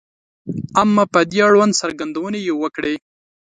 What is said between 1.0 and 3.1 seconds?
په دې اړوند څرګندونې یې وکړې.